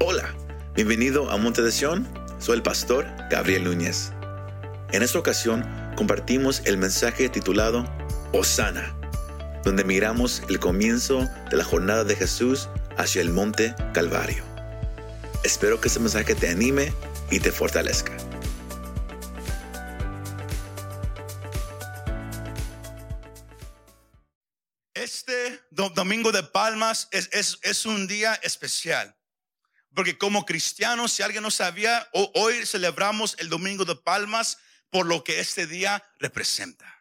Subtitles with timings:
[0.00, 0.34] Hola,
[0.74, 2.08] bienvenido a Monte de Sion.
[2.38, 4.12] Soy el pastor Gabriel Núñez.
[4.92, 5.64] En esta ocasión
[5.96, 7.84] compartimos el mensaje titulado
[8.32, 8.94] Osana,
[9.64, 14.42] donde miramos el comienzo de la jornada de Jesús hacia el monte Calvario.
[15.44, 16.92] Espero que este mensaje te anime
[17.30, 18.12] y te fortalezca.
[24.94, 29.16] Este do- domingo de palmas es, es- es un día especial.
[29.94, 34.58] Porque como cristianos, si alguien no sabía, ho- hoy celebramos el domingo de palmas
[34.90, 36.96] por lo que este día representa.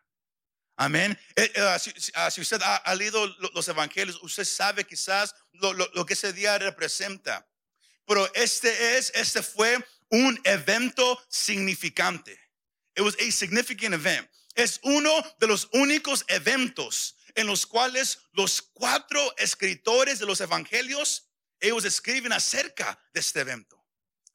[0.75, 1.17] Amén.
[1.35, 5.35] Eh, eh, si, si- ah, si usted ha, leído lo- los evangelios, usted sabe quizás
[5.53, 7.45] lo que ese día representa.
[8.05, 9.77] Pero este es, este fue
[10.09, 12.39] un evento significante.
[12.95, 14.27] It was a significant event.
[14.55, 21.28] Es uno de los únicos eventos en los cuales los cuatro escritores de los evangelios,
[21.59, 23.77] ellos escriben acerca de este evento.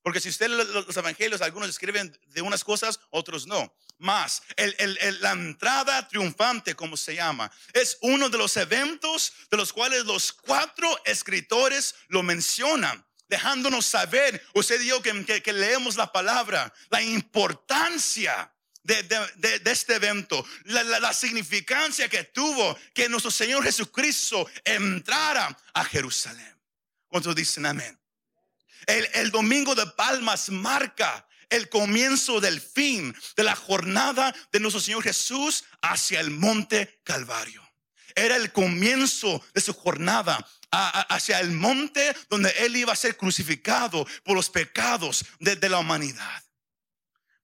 [0.02, 3.74] Porque si usted los los evangelios, algunos escriben de unas cosas, otros no.
[3.98, 9.32] Más, el- el- el- la entrada triunfante, como se llama, es uno de los eventos
[9.50, 15.96] de los cuales los cuatro escritores lo mencionan, dejándonos saber, usted dijo que, que- leemos
[15.96, 23.30] la palabra, la importancia de este evento, la, la- la significancia que tuvo que nuestro
[23.30, 26.53] Señor Jesucristo entrara a Jerusalén.
[27.14, 27.96] ¿Cuántos dicen amén?
[28.88, 35.04] El, domingo de palmas marca el comienzo del fin de la jornada de nuestro Señor
[35.04, 37.62] Jesús hacia el monte Calvario.
[38.16, 44.04] Era el comienzo de su jornada hacia el monte donde Él iba a ser crucificado
[44.24, 46.42] por los pecados de, de la humanidad.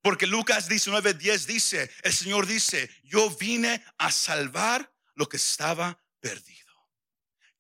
[0.03, 6.70] Porque Lucas 19:10 dice, el Señor dice, yo vine a salvar lo que estaba perdido.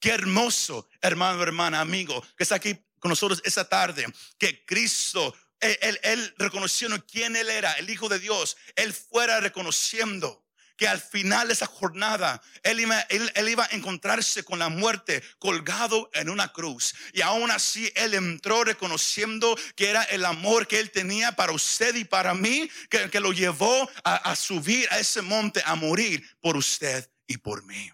[0.01, 4.07] Qué hermoso, hermano, hermana, amigo, que está aquí con nosotros esta tarde,
[4.39, 9.41] que Cristo, él, él, él reconociendo quién Él era, el Hijo de Dios, Él fuera
[9.41, 14.70] reconociendo que al final de esa jornada, él iba, él- iba a encontrarse con la
[14.70, 16.95] muerte colgado en una cruz.
[17.13, 21.95] Y aún así, Él entró reconociendo que era el amor que Él tenía para usted
[21.97, 27.07] y para mí, que, lo llevó a subir a ese monte, a morir por usted
[27.27, 27.92] y por mí.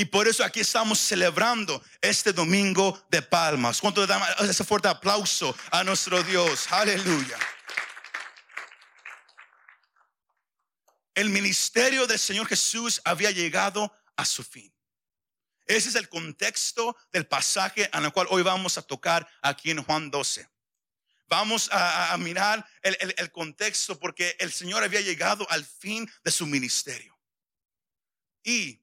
[0.00, 3.80] Y por eso aquí estamos celebrando este domingo de palmas.
[3.80, 6.70] ¿Cuánto le damos ese fuerte aplauso a nuestro Dios?
[6.70, 7.36] Aleluya.
[11.16, 14.72] El ministerio del Señor Jesús había llegado a su fin.
[15.66, 19.82] Ese es el contexto del pasaje en el cual hoy vamos a tocar aquí en
[19.82, 20.48] Juan 12.
[21.26, 26.30] Vamos a, mirar el, el- el contexto porque el Señor había llegado al fin de
[26.30, 27.18] su ministerio.
[28.44, 28.80] Y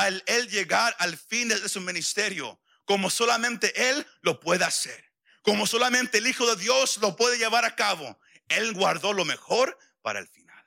[0.00, 5.66] al él llegar al fin de su ministerio, como solamente él lo puede hacer, como
[5.66, 10.20] solamente el Hijo de Dios lo puede llevar a cabo, él guardó lo mejor para
[10.20, 10.64] el final.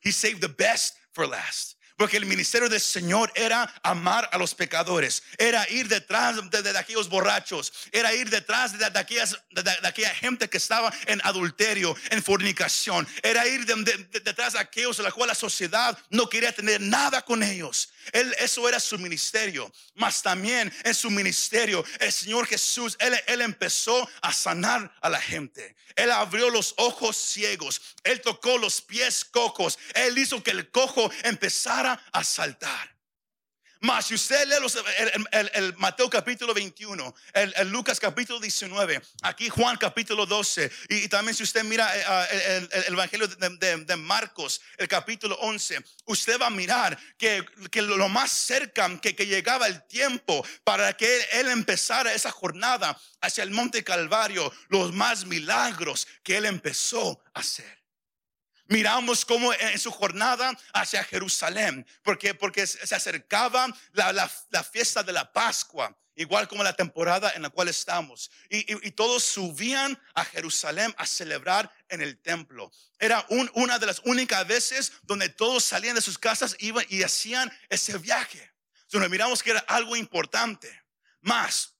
[0.00, 1.77] He saved the best for last.
[1.98, 7.08] Porque el ministerio del Señor era amar a los pecadores, era ir detrás de, aquellos
[7.08, 13.06] borrachos, era ir detrás de, aquellas, de, aquella gente que estaba en adulterio, en fornicación,
[13.22, 16.52] era ir de- de- de- detrás de aquellos a la cual la sociedad no quería
[16.52, 17.90] tener nada con ellos.
[18.12, 19.70] Él, eso era su ministerio.
[19.94, 25.20] Mas también en su ministerio, el Señor Jesús, él, él empezó a sanar a la
[25.20, 25.74] gente.
[25.96, 27.80] Él abrió los ojos ciegos.
[28.04, 29.78] Él tocó los pies cojos.
[29.94, 32.98] Él hizo que el cojo empezara a saltar.
[33.80, 34.76] Mas si usted lee los-
[35.54, 41.44] el, Mateo capítulo 21, el, Lucas capítulo 19, aquí Juan capítulo 12, y, también si
[41.44, 42.40] usted mira eh, ah, el,
[42.72, 48.08] el- el Evangelio de, Marcos, el capítulo 11, usted va a mirar que, que lo
[48.08, 53.52] más cerca que, que llegaba el tiempo para que él empezara esa jornada hacia el
[53.52, 57.77] monte Calvario, los más milagros que él empezó a hacer.
[58.68, 65.02] Miramos cómo en su jornada hacia Jerusalén, porque, porque se acercaba la, la- la fiesta
[65.02, 68.30] de la Pascua, igual como la temporada en la cual estamos.
[68.50, 72.70] Y, y- y todos subían a Jerusalén a celebrar en el templo.
[72.98, 77.02] Era un- una de las únicas veces donde todos salían de sus casas iban y
[77.02, 78.52] hacían ese viaje.
[78.82, 80.82] Entonces miramos que era algo importante.
[81.22, 81.74] Más,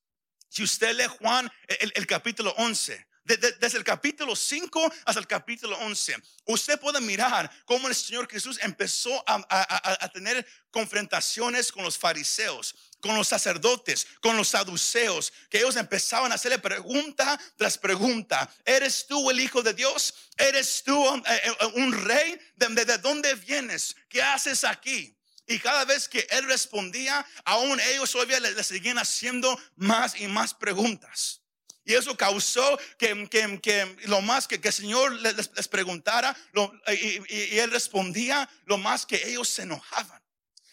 [0.48, 5.20] si usted lee Juan, el, el capítulo 11, de- de- desde el capítulo 5 hasta
[5.20, 6.16] el capítulo 11,
[6.46, 13.14] usted puede mirar cómo el Señor Jesús empezó a, tener confrontaciones con los fariseos, con
[13.16, 18.50] los sacerdotes, con los saduceos, que ellos empezaban a hacerle pregunta tras pregunta.
[18.64, 20.14] ¿Eres tú el Hijo de Dios?
[20.36, 22.38] ¿Eres tú eh, eh, un rey?
[22.56, 23.94] ¿De, de- de dónde vienes?
[24.08, 25.14] ¿Qué haces aquí?
[25.46, 30.26] Y cada vez que él respondía, aún ellos todavía le, le seguían haciendo más y
[30.28, 31.40] más preguntas.
[31.88, 36.36] Y eso causó que, que, que lo más que, que el Señor les, les preguntara
[36.86, 40.22] y, y Él respondía, lo más que ellos se enojaban.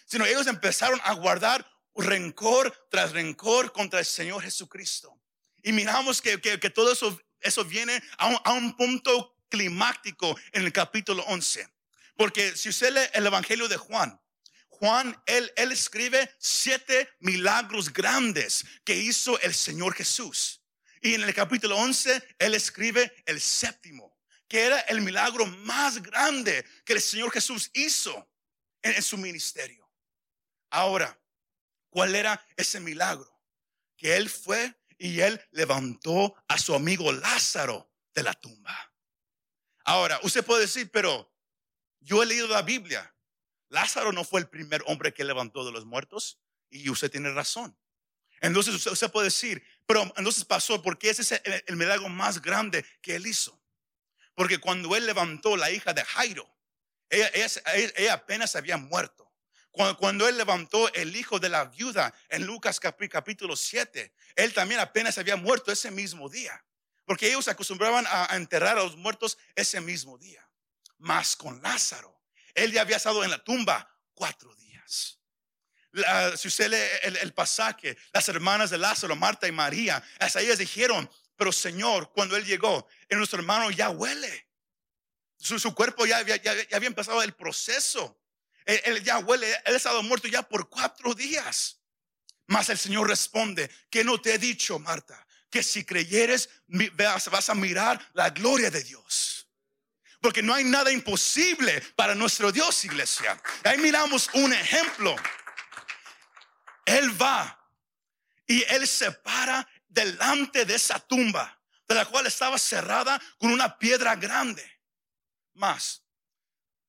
[0.06, 1.66] Sino ellos empezaron a guardar
[1.96, 5.18] rencor tras rencor contra el Señor Jesucristo.
[5.64, 10.38] Y miramos que, que, que todo eso, eso viene a un, a un, punto climático
[10.52, 11.66] en el capítulo 11.
[12.18, 14.20] Porque si usted lee el Evangelio de Juan,
[14.68, 20.60] Juan, él, él escribe siete milagros grandes que hizo el Señor Jesús.
[21.06, 24.18] Y en el capítulo 11, él escribe el séptimo,
[24.48, 28.28] que era el milagro más grande que el Señor Jesús hizo
[28.82, 29.88] en, su ministerio.
[30.72, 31.16] Ahora,
[31.92, 33.40] ¿cuál era ese milagro?
[33.96, 38.92] Que él fue y él levantó a su amigo Lázaro de la tumba.
[39.84, 41.32] Ahora, usted puede decir, pero
[42.00, 43.16] yo he leído la Biblia.
[43.70, 46.40] Lázaro no fue el primer hombre que levantó de los muertos
[46.72, 47.78] y usted tiene razón.
[48.42, 52.86] Entonces usted puede decir, pero entonces pasó porque ese es el, el, milagro más grande
[53.02, 53.60] que él hizo.
[54.34, 56.50] Porque cuando él levantó la hija de Jairo,
[57.10, 59.32] ella, ella, ella apenas había muerto.
[59.72, 64.80] Cuando, cuando, él levantó el hijo de la viuda en Lucas capítulo 7, él también
[64.80, 66.66] apenas había muerto ese mismo día.
[67.06, 70.48] Porque ellos acostumbraban a, enterrar a los muertos ese mismo día.
[70.98, 72.20] Más con Lázaro,
[72.54, 75.15] él ya había estado en la tumba cuatro días.
[76.38, 81.10] Si usted lee el, pasaje, las hermanas de Lázaro, Marta y María, hasta ellas dijeron,
[81.38, 84.48] pero Señor, cuando Él llegó, en nuestro hermano ya huele.
[85.38, 88.20] Su, cuerpo ya, ya, había empezado el proceso.
[88.66, 91.80] Él, él, ya huele, Él ha estado muerto ya por cuatro días.
[92.48, 97.56] Mas el Señor responde, que no te he dicho, Marta, que si creyeres vas a
[97.56, 99.48] mirar la gloria de Dios.
[100.20, 103.40] Porque no hay nada imposible para nuestro Dios, iglesia.
[103.64, 105.16] Ahí miramos un ejemplo.
[106.86, 107.60] Él va
[108.48, 113.78] y él se para delante de esa tumba, de la cual estaba cerrada con una
[113.78, 114.64] piedra grande.
[115.54, 116.04] Más,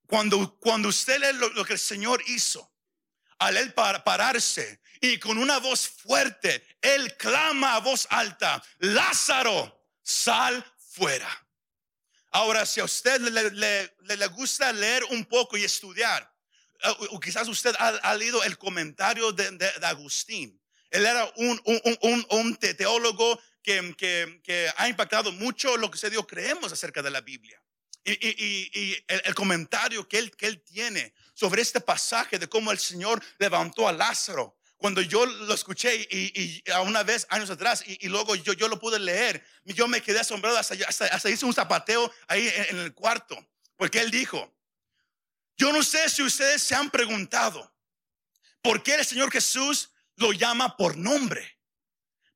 [0.06, 2.72] cuando, cuando usted lee lo, que el Señor hizo,
[3.38, 10.64] al él pararse y con una voz fuerte, él clama a voz alta, Lázaro, sal
[10.78, 11.28] fuera.
[12.30, 16.30] Ahora, si a usted le, le, le, gusta leer un poco y estudiar,
[17.10, 20.60] o quizás usted ha, ha leído el comentario de, de, de, Agustín.
[20.90, 25.98] Él era un, un, un, un teólogo que, que, que, ha impactado mucho lo que
[25.98, 27.60] se dio, creemos acerca de la Biblia.
[28.04, 32.48] Y, y, y el, el, comentario que él, que él tiene sobre este pasaje de
[32.48, 37.26] cómo el Señor levantó a Lázaro cuando yo lo escuché y, y, a una vez
[37.30, 40.74] años atrás y, y, luego yo, yo lo pude leer, yo me quedé asombrado, hasta,
[40.86, 43.36] hasta, hasta hice un zapateo ahí en, en el cuarto,
[43.76, 44.55] porque él dijo,
[45.56, 47.74] yo no sé si ustedes se han preguntado
[48.62, 51.58] por qué el Señor Jesús lo llama por nombre.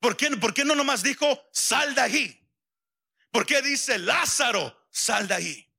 [0.00, 2.48] ¿Por qué, por qué no nomás dijo, sal de ahí?
[3.30, 5.72] ¿Por qué dice, Lázaro, sal de ahí?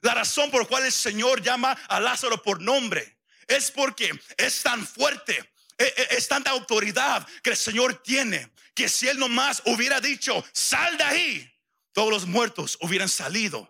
[0.00, 4.86] La razón por cual el Señor llama a Lázaro por nombre es porque es tan
[4.86, 10.96] fuerte es tanta autoridad que el Señor tiene que si Él nomás hubiera dicho, sal
[10.98, 11.52] de ahí,
[11.92, 13.68] todos los muertos hubieran salido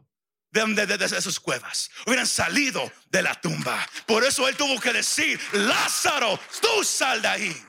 [0.54, 3.86] de, sus cuevas, hubieran salido de la tumba.
[4.06, 7.66] Por eso Él tuvo que decir, Lázaro, tú sal de ahí.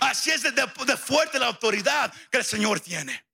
[0.00, 3.24] Así es de, fuerte la autoridad que el Señor tiene.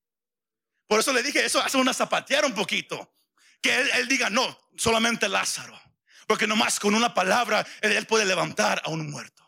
[0.87, 3.15] Por eso le dije, eso hace una zapatear un poquito.
[3.63, 5.81] Que él, diga, no, solamente Lázaro.
[6.27, 9.43] Porque nomás con una palabra él, él puede levantar a un muerto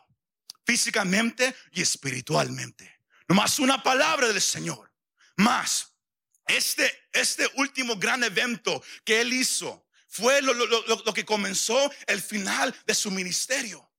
[0.65, 3.01] físicamente y espiritualmente.
[3.27, 4.91] Nomás una palabra del Señor.
[5.37, 5.94] Más,
[6.47, 11.91] este, este último gran evento que él hizo fue lo, lo, lo, lo, que comenzó
[12.07, 13.91] el final de su ministerio.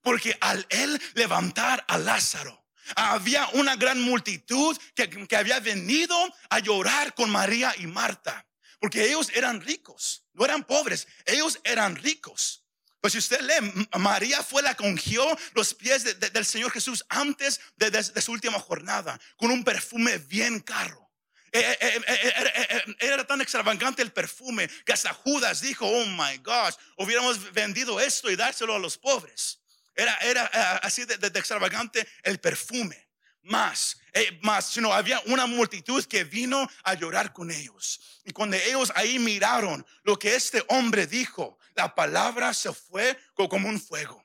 [0.00, 6.16] Porque al él levantar a Lázaro, había una gran multitud que, que había venido
[6.50, 8.46] a llorar con María y Marta.
[8.80, 12.64] Porque ellos eran ricos, no eran pobres, ellos eran ricos.
[13.00, 15.24] Pues si usted lee, María fue la que ungió
[15.54, 19.64] los pies de, de, del Señor Jesús antes de, de, su última jornada, con un
[19.64, 21.11] perfume bien caro.
[21.54, 26.74] Eh, eh, eh, era tan extravagante el perfume que hasta Judas dijo, oh my gosh,
[26.96, 29.60] hubiéramos vendido esto y dárselo a los pobres.
[29.94, 30.46] Era, era
[30.78, 33.06] así de, extravagante el perfume.
[33.44, 33.98] Más,
[34.40, 38.00] más, sino había una multitud que vino a llorar con ellos.
[38.24, 43.68] Y cuando ellos ahí miraron lo que este hombre dijo, la palabra se fue como
[43.68, 44.24] un fuego.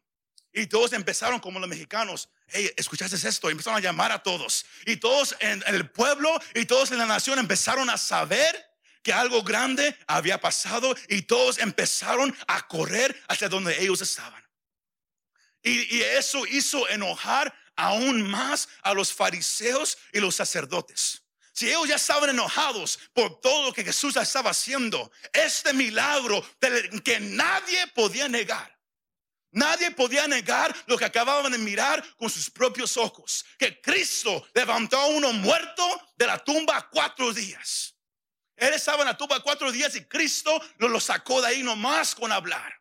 [0.53, 2.29] Y todos empezaron como los mexicanos.
[2.50, 3.50] Hey, ¿escuchaste esto?
[3.50, 4.66] Empezaron a llamar a todos.
[4.86, 8.66] Y todos en el pueblo y todos en la nación empezaron a saber
[9.04, 14.44] que algo grande había pasado y todos empezaron a correr hacia donde ellos estaban.
[15.62, 21.22] Y, y eso hizo enojar aún más a los fariseos y los sacerdotes.
[21.58, 26.46] Si ellos ya estaban enojados por todo lo que Jesús estaba haciendo, este milagro
[27.04, 28.76] que nadie podía negar.
[29.57, 34.99] Nadie podía negar lo que acababan de mirar con sus propios ojos, que Cristo levantó
[34.99, 35.83] a uno muerto
[36.15, 37.95] de la tumba cuatro días.
[38.55, 42.31] Él estaba en la tumba cuatro días y Cristo lo, sacó de ahí nomás con
[42.31, 42.71] hablar.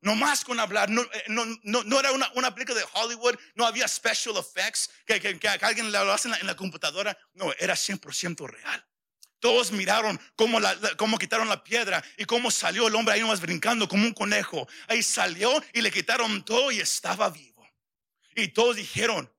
[0.00, 3.86] No más con hablar, no, eh, no, era una, una, película de Hollywood, no había
[3.86, 8.85] special effects que, que, alguien lo hace en la, computadora, no, era 100% real.
[9.46, 13.40] Todos miraron cómo, la, cómo quitaron la piedra y cómo salió el hombre ahí nomás
[13.40, 14.66] brincando como un conejo.
[14.88, 17.64] Ahí salió y le quitaron todo y estaba vivo.
[18.34, 19.32] Y todos dijeron,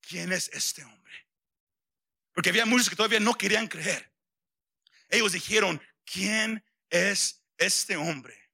[0.00, 1.14] ¿quién es este hombre?
[2.32, 4.10] Porque había muchos que todavía no querían creer.
[5.08, 8.50] Ellos dijeron, ¿quién es este hombre?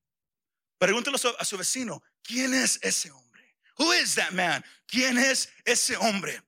[0.77, 3.57] Pregúntelo a su vecino, ¿quién es ese hombre?
[3.79, 4.63] Who is that man?
[4.87, 6.43] ¿Quién es ese hombre?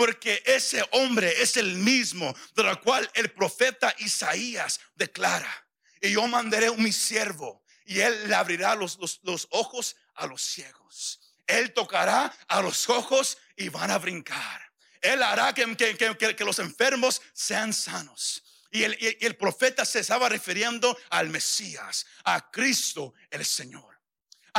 [0.00, 5.66] Porque ese hombre es el mismo de la cual el profeta Isaías declara.
[6.00, 11.20] Y yo mandaré mi siervo y él le abrirá los, los, ojos a los ciegos.
[11.46, 14.72] Él tocará a los ojos y van a brincar.
[15.02, 18.42] Él hará que, que, que los enfermos sean sanos.
[18.70, 23.89] Y el, profeta se estaba refiriendo al Mesías, a Cristo el Señor.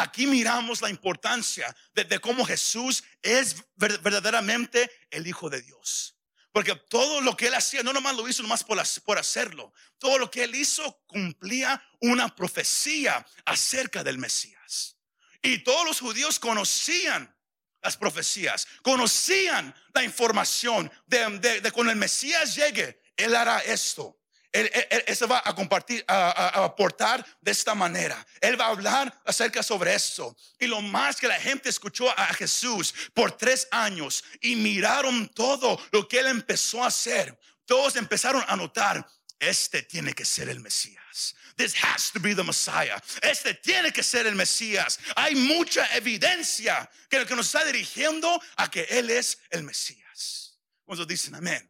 [0.01, 6.17] Aquí miramos la importancia de, cómo Jesús es verdaderamente el Hijo de Dios.
[6.51, 10.17] Porque todo lo que él hacía, no nomás lo hizo nomás por, por hacerlo, todo
[10.17, 14.98] lo que él hizo cumplía una profecía acerca del Mesías.
[15.41, 17.34] Y todos los judíos conocían
[17.81, 24.21] las profecías, conocían la información de, de cuando el Mesías llegue, él hará esto.
[24.51, 28.25] Él, se va a compartir, a, aportar de esta manera.
[28.41, 30.36] Él va a hablar acerca sobre esto.
[30.60, 35.79] Y lo más que la gente escuchó a Jesús por tres años y miraron todo
[35.91, 39.08] lo que él empezó a hacer, todos empezaron a notar,
[39.39, 41.36] este tiene que ser el Mesías.
[41.55, 43.01] This has to be the Messiah.
[43.22, 45.00] Este tiene que ser el Mesías.
[45.15, 50.60] Hay mucha evidencia que, que nos está dirigiendo a que Él es el Mesías.
[50.84, 51.70] ¿Cuántos dicen amén?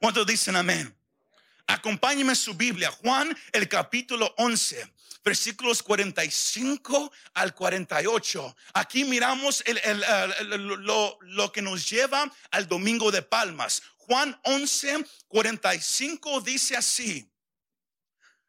[0.00, 0.97] ¿Cuántos dicen amén?
[1.68, 8.56] Acompáñenme su Biblia, Juan, el capítulo 11 versículos 45 al 48.
[8.72, 9.62] Aquí miramos
[10.46, 13.82] lo, que nos lleva al domingo de palmas.
[13.96, 17.30] Juan 11, 45 dice así.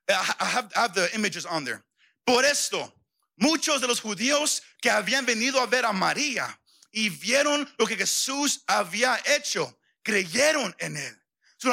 [0.07, 1.83] I have the images on there.
[2.23, 2.93] Por esto,
[3.35, 6.59] muchos de los judíos que habían venido a ver a María
[6.91, 11.21] y vieron lo que Jesús había hecho, creyeron en él.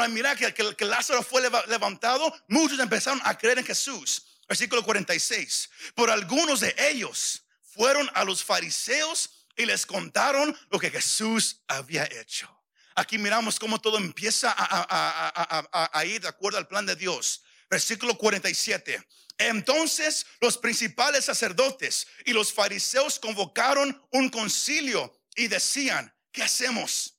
[0.09, 4.23] Mira que, que, Lázaro fue levantado, muchos empezaron a creer en Jesús.
[4.47, 5.69] Versículo 46.
[5.95, 12.05] Por algunos de ellos fueron a los fariseos y les contaron lo que Jesús había
[12.05, 12.53] hecho.
[12.95, 17.43] Aquí miramos cómo todo empieza a, a, ir de acuerdo al plan de Dios.
[17.69, 19.05] Versículo 47.
[19.37, 27.16] Entonces los principales sacerdotes y los fariseos convocaron un concilio y decían, ¿qué hacemos?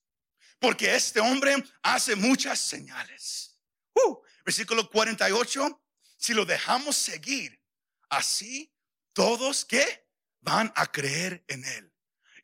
[0.58, 3.58] Porque este hombre hace muchas señales.
[3.94, 5.82] Uh, versículo 48,
[6.16, 7.60] si lo dejamos seguir,
[8.08, 8.72] así
[9.12, 10.08] todos que
[10.40, 11.92] van a creer en él.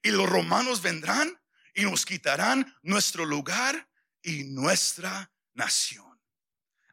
[0.03, 1.41] Y los romanos vendrán
[1.75, 3.89] y nos quitarán nuestro lugar
[4.23, 6.21] y nuestra nación.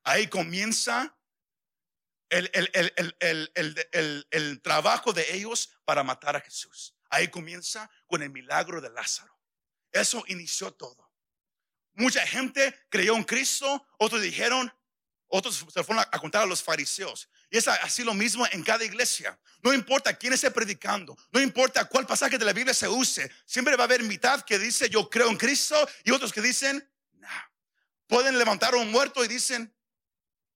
[0.04, 1.18] Ahí comienza
[2.30, 2.50] el,
[4.32, 6.96] el, trabajo de ellos para matar a Jesús.
[7.10, 9.38] Ahí comienza con el milagro de Lázaro.
[9.92, 11.11] Eso inició todo.
[11.94, 14.72] Mucha gente creyó en Cristo, otros dijeron,
[15.28, 17.30] otros se fueron a contar a los fariseos.
[17.50, 19.38] Y es así lo mismo en cada iglesia.
[19.62, 23.76] No importa quién esté predicando, no importa cuál pasaje de la Biblia se use, siempre
[23.76, 27.28] va a haber mitad que dice yo creo en Cristo y otros que dicen, no.
[28.08, 29.74] Pueden levantar a un muerto y dicen,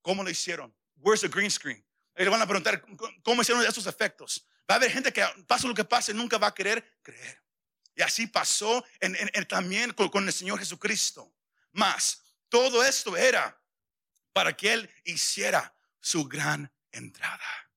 [0.02, 0.76] ¿cómo lo hicieron?
[0.98, 1.86] Where's the green screen?
[2.18, 2.84] Y le van a preguntar,
[3.24, 4.46] ¿cómo hicieron esos efectos?
[4.70, 7.45] Va a haber gente que pase lo que pase, nunca va a querer creer.
[7.96, 9.16] Y así pasó en,
[9.48, 11.34] también con, el Señor Jesucristo.
[11.72, 13.60] Mas todo esto era
[14.34, 17.70] para que Él hiciera su gran entrada.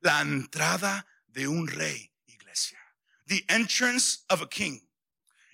[0.00, 2.78] La entrada de un rey, iglesia.
[3.26, 4.80] The entrance of a king.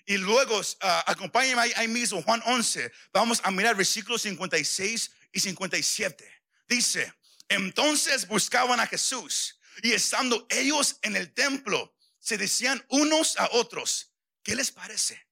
[0.05, 2.91] Y luego, uh, acompáñenme ahí, mismo, Juan 11.
[3.13, 6.41] Vamos a mirar versículos 56 y 57.
[6.67, 7.13] Dice,
[7.47, 14.13] entonces buscaban a Jesús y estando ellos en el templo, se decían unos a otros,
[14.43, 15.27] ¿qué les parece?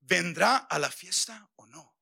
[0.00, 1.96] ¿Vendrá a la fiesta o no?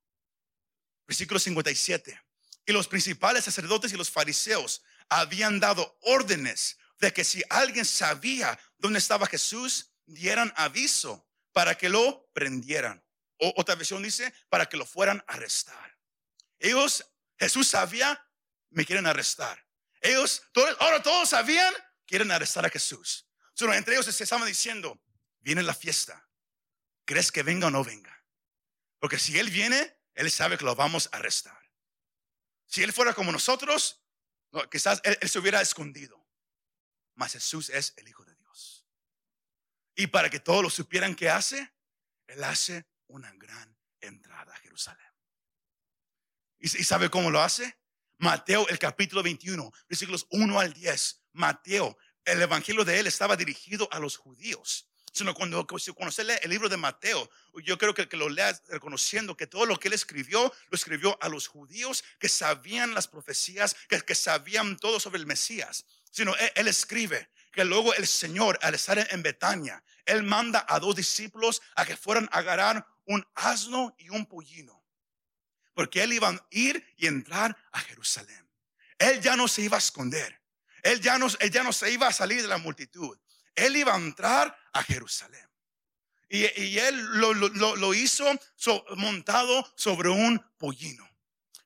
[1.06, 2.18] Versículo 57.
[2.64, 8.58] Y los principales sacerdotes y los fariseos habían dado órdenes de que si alguien sabía
[8.78, 13.04] dónde estaba Jesús, dieran aviso para que lo prendieran.
[13.36, 15.98] O, otra versión dice, para que lo fueran a arrestar.
[16.58, 17.04] Ellos,
[17.38, 18.26] Jesús sabía,
[18.70, 19.62] me quieren arrestar.
[20.00, 21.74] Ellos, todos, ahora todos sabían,
[22.06, 23.26] quieren arrestar a Jesús.
[23.58, 25.00] Entre ellos se estaban diciendo,
[25.40, 26.28] viene la fiesta.
[27.04, 28.24] ¿Crees que venga o no venga?
[28.98, 31.58] Porque si Él viene, Él sabe que lo vamos a arrestar.
[32.66, 34.02] Si Él fuera como nosotros,
[34.70, 36.26] quizás él, se hubiera escondido.
[37.14, 38.86] Mas Jesús es el Hijo de Dios.
[39.94, 41.72] Y para que todos lo supieran que hace,
[42.26, 45.06] Él hace una gran entrada a Jerusalén.
[46.58, 47.78] ¿Y, sabe cómo lo hace?
[48.18, 51.22] Mateo, el capítulo 21, versículos 1 al 10.
[51.32, 54.86] Mateo, el evangelio de él estaba dirigido a los judíos.
[55.12, 57.30] Sino cuando, cuando lee el libro de Mateo,
[57.64, 61.16] yo creo que, que lo lea reconociendo que todo lo que él escribió, lo escribió
[61.22, 65.86] a los judíos que sabían las profecías, que, sabían todo sobre el Mesías.
[66.10, 70.94] Sino él, escribe que luego el Señor, al estar en Betania, él manda a dos
[70.94, 74.84] discípulos a que fueran a agarrar un asno y un pollino.
[75.72, 78.46] Porque él iba a ir y entrar a Jerusalén.
[78.98, 80.42] Él ya no se iba a esconder.
[80.86, 83.18] Él ya no, se iba a salir de la multitud.
[83.56, 85.44] Él iba a entrar a Jerusalén.
[86.28, 88.24] Y, él lo, hizo
[88.96, 91.08] montado sobre un pollino.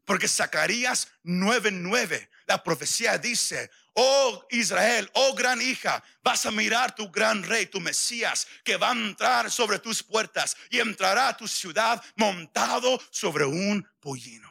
[0.07, 7.11] Porque Zacarías 9:9, la profecía dice, oh Israel, oh gran hija, vas a mirar tu
[7.11, 11.47] gran rey, tu Mesías, que va a entrar sobre tus puertas y entrará a tu
[11.47, 14.51] ciudad montado sobre un pollino.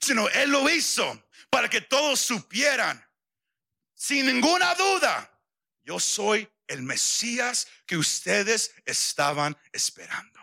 [0.00, 3.04] Sino él lo hizo para que todos supieran,
[4.00, 5.30] sin ninguna duda,
[5.82, 10.40] yo soy el Mesías que ustedes estaban esperando.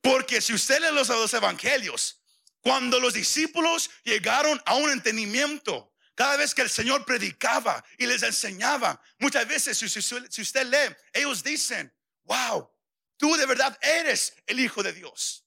[0.00, 2.22] Porque si usted lee los, evangelios,
[2.62, 8.22] cuando los discípulos llegaron a un entendimiento, cada vez que el Señor predicaba y les
[8.22, 12.70] enseñaba, muchas veces si, si usted lee, ellos dicen, wow,
[13.18, 15.46] tú de verdad eres el Hijo de Dios.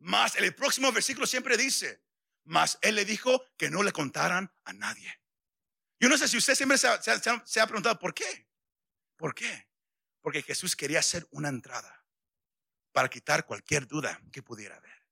[0.00, 2.04] Más el próximo versículo siempre dice,
[2.44, 5.18] más Él le dijo que no le contaran a nadie.
[5.98, 8.46] Yo no sé si usted siempre se ha, preguntado por qué.
[9.16, 9.68] ¿Por qué?
[10.20, 12.04] Porque Jesús quería hacer una entrada
[12.92, 15.06] para quitar cualquier duda que pudiera haber.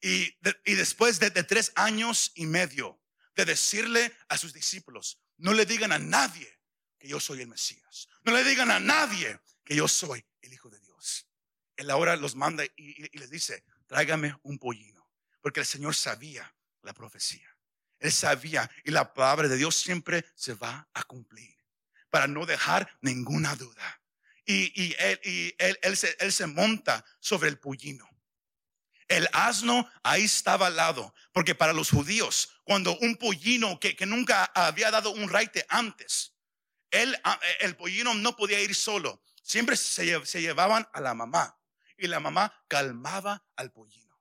[0.00, 0.36] Y,
[0.74, 3.00] después de, tres años y medio
[3.34, 6.60] de decirle a sus discípulos, no le digan a nadie
[6.98, 8.08] que yo soy el Mesías.
[8.24, 11.28] No le digan a nadie que yo soy el Hijo de Dios.
[11.76, 15.08] Él ahora los manda y, y les dice, tráigame un pollino,
[15.40, 17.51] porque el Señor sabía la profecía.
[18.02, 21.56] Él sabía y la palabra de Dios siempre se va a cumplir
[22.10, 24.00] para no dejar ninguna duda.
[24.44, 28.08] Y, él, se, monta sobre el pollino.
[29.06, 34.46] El asno ahí estaba al lado, porque para los judíos, cuando un pollino que, nunca
[34.46, 36.34] había dado un raite antes,
[36.90, 37.16] él,
[37.60, 40.04] el pollino no podía ir solo, siempre se,
[40.40, 41.56] llevaban a la mamá
[41.96, 44.20] y la mamá calmaba al pollino.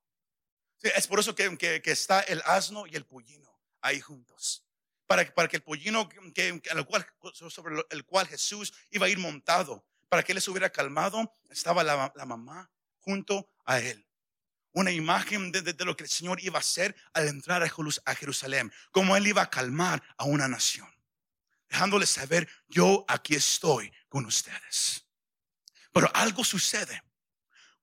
[0.83, 3.50] Es por eso que está el asno y el pollino
[3.81, 4.63] ahí juntos.
[5.07, 9.85] Para, para que el pollino que, cual, sobre el cual Jesús iba a ir montado,
[10.11, 14.05] para que él se hubiera calmado, estaba la, mamá junto a él.
[14.73, 19.15] Una imagen de, lo que el Señor iba a hacer al entrar a Jerusalén, como
[19.15, 20.89] él iba a calmar a una nación,
[21.69, 25.05] dejándole saber, yo aquí estoy con ustedes.
[25.93, 27.01] Pero algo sucede.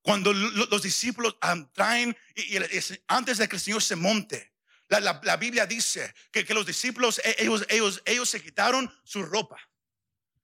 [0.02, 1.37] Cuando los discípulos
[1.72, 2.58] traen, y,
[3.06, 4.52] antes de que el Señor se monte,
[4.88, 9.59] la, Biblia dice que, que, los discípulos, e, ellos, ellos, ellos se quitaron su ropa.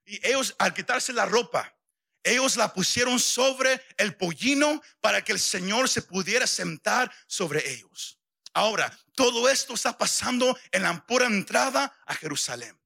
[0.05, 1.75] Y ellos, al quitarse la ropa,
[2.23, 8.19] ellos la pusieron sobre el pollino para que el Señor se pudiera sentar sobre ellos.
[8.53, 12.81] Ahora, todo esto está pasando en la pura entrada a Jerusalén.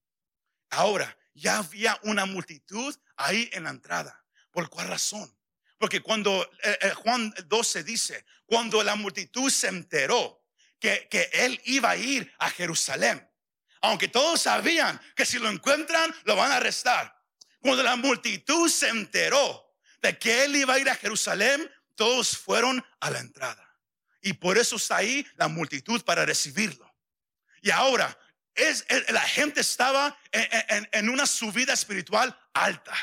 [0.71, 4.25] Ahora, ya había una multitud ahí en la entrada.
[4.51, 5.33] ¿Por cuál razón?
[5.79, 10.38] Porque cuando eh, eh, Juan 12 dice, cuando la multitud se enteró
[10.79, 13.27] que, él iba a ir a Jerusalén.
[13.81, 17.17] Aunque todos sabían que si lo encuentran, lo van a arrestar.
[17.61, 22.85] Cuando la multitud se enteró de que él iba a ir a Jerusalén, todos fueron
[23.01, 23.65] a la entrada.
[24.21, 26.93] Y por eso está ahí la multitud para recibirlo.
[27.63, 28.17] Y ahora,
[28.55, 32.95] es, la gente estaba en una subida espiritual alta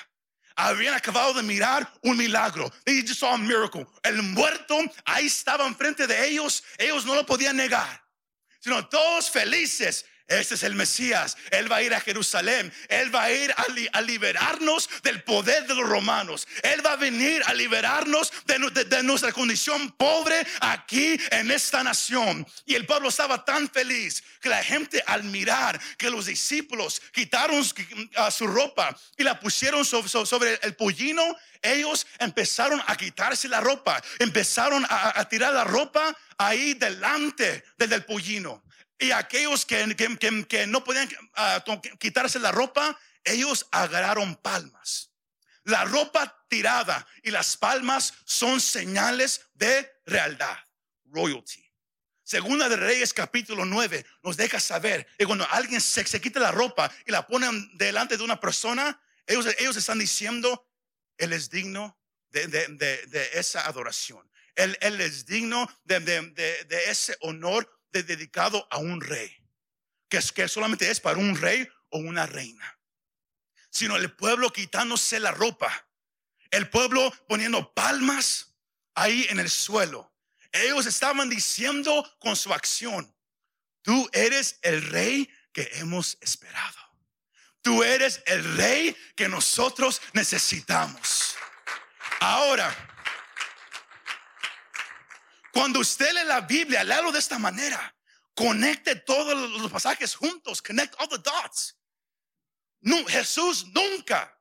[0.56, 2.72] habían acabado de mirar un milagro.
[2.86, 3.86] They just saw a miracle.
[4.04, 6.63] El muerto ahí estaba enfrente de ellos.
[6.78, 8.02] Ellos no lo podían negar.
[8.60, 10.06] Sino todos felices.
[10.28, 11.38] Este es el Mesías.
[11.52, 12.74] Él va a ir a Jerusalén.
[12.90, 13.54] Él va a ir
[13.94, 16.48] a, liberarnos del poder de los romanos.
[16.64, 22.46] Él va a venir a liberarnos de, nuestra condición pobre aquí en esta nación.
[22.66, 27.64] Y el pueblo estaba tan feliz que la gente al mirar que los discípulos quitaron
[27.64, 34.02] su ropa y la pusieron sobre, el pollino, ellos empezaron a quitarse la ropa.
[34.18, 38.64] Empezaron a, tirar la ropa ahí delante del pollino.
[38.98, 39.96] Y aquellos que,
[40.48, 41.64] que, no podían ah,
[42.00, 45.12] quitarse la ropa, ellos agarraron palmas.
[45.64, 50.58] La ropa tirada y las palmas son señales de realidad,
[51.06, 51.66] royalty.
[52.24, 56.52] Segunda de Reyes capítulo 9 nos deja saber que cuando alguien se, se quita la
[56.52, 60.68] ropa y la ponen delante de una persona, ellos, ellos están diciendo,
[61.18, 64.30] Él es digno de, de, de, esa adoración.
[64.56, 66.06] Él, él es digno de,
[66.88, 67.70] ese honor
[68.04, 69.36] dedicado a un rey,
[70.10, 72.80] que, es, que solamente es para un rey o una reina,
[73.70, 75.88] sino el pueblo quitándose la ropa,
[76.52, 78.56] el pueblo poniendo palmas
[78.94, 80.14] ahí en el suelo.
[80.52, 83.14] Ellos estaban diciendo con su acción,
[83.82, 86.78] tú eres el rey que hemos esperado.
[87.62, 91.36] Tú eres el rey que nosotros necesitamos.
[92.20, 92.85] Ahora,
[95.56, 97.96] cuando usted lee la Biblia, léalo de esta manera.
[98.34, 100.62] Conecte todos los pasajes juntos.
[100.62, 101.80] Connect all the dots.
[102.82, 104.38] No, Jesús nunca,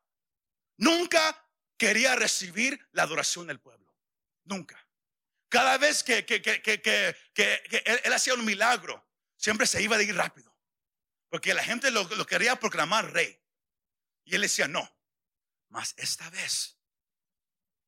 [0.77, 1.48] nunca
[1.79, 3.96] quería recibir la adoración del pueblo.
[4.42, 4.77] Nunca.
[5.48, 10.16] Cada vez que, que, que, que él, hacía un milagro, siempre se iba de ir
[10.16, 10.53] rápido.
[11.29, 13.40] Porque la gente lo, lo quería proclamar rey.
[14.24, 14.92] Y él decía, no.
[15.68, 16.77] Mas esta vez,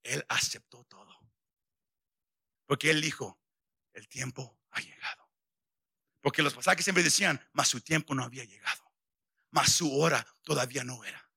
[0.05, 1.26] él aceptó todo.
[2.67, 3.41] Porque él dijo,
[3.93, 5.29] el tiempo ha llegado.
[6.21, 8.93] Porque los pasajes siempre decían, mas su tiempo no había llegado.
[9.51, 11.31] Mas su hora todavía no era.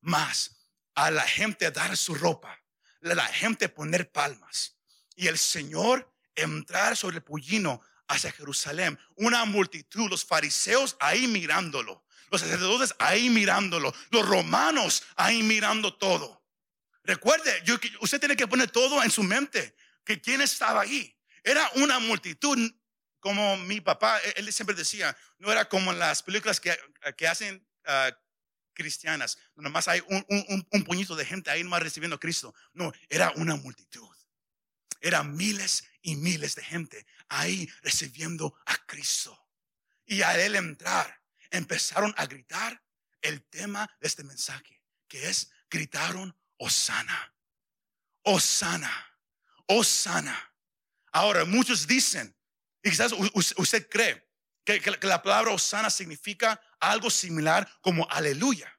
[0.00, 0.56] Mas
[0.94, 2.58] a la gente dar su ropa,
[3.02, 4.76] a la gente poner palmas
[5.14, 8.98] y el Señor entrar sobre el pollino hacia Jerusalén.
[9.16, 16.42] Una multitud, los fariseos ahí mirándolo, los sacerdotes ahí mirándolo, los romanos ahí mirando todo.
[17.04, 17.62] Recuerde,
[18.00, 21.14] usted tiene que poner todo en su mente que quién estaba ahí.
[21.42, 22.58] Era una multitud,
[23.20, 26.78] como mi papá, e-, él siempre decía, no era como las películas que,
[27.16, 28.12] que hacen uh,
[28.72, 32.54] cristianas, nomás hay un, puñito de gente ahí nomás recibiendo a Cristo.
[32.72, 34.08] No, era una multitud.
[35.00, 39.36] Eran miles y miles de gente ahí recibiendo a Cristo.
[40.04, 42.80] Y a él entrar, empezaron a gritar
[43.22, 47.34] el tema de este mensaje, que es, gritaron, Osana,
[48.22, 49.15] Osana.
[49.66, 50.52] Osana.
[51.12, 52.34] Ahora, muchos dicen,
[52.82, 53.12] y quizás
[53.56, 54.26] usted cree
[54.64, 58.72] que, la palabra Osana significa algo similar como aleluya.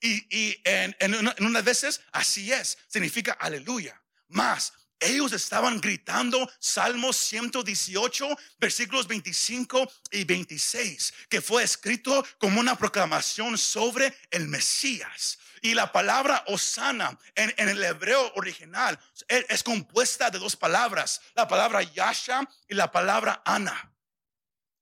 [0.00, 4.02] Y, en, en, unas veces así es, significa aleluya.
[4.28, 12.76] Más, ellos estaban gritando Salmos 118, versículos 25 y 26, que fue escrito como una
[12.76, 15.38] proclamación sobre el Mesías.
[15.62, 21.82] Y la palabra Osana en, el hebreo original es, compuesta de dos palabras, la palabra
[21.82, 23.92] Yasha y la palabra Ana.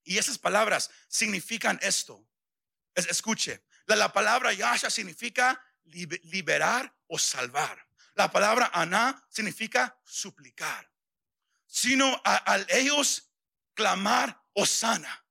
[0.03, 2.25] Y esas palabras significan esto.
[2.95, 7.85] escuche, la, palabra Yasha significa liberar o salvar.
[8.15, 10.89] La palabra Ana significa suplicar.
[11.65, 13.29] Sino al ellos
[13.73, 15.25] clamar Osana,